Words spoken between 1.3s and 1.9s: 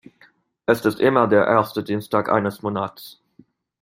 erste